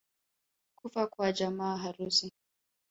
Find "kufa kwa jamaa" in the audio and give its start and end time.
0.75-1.77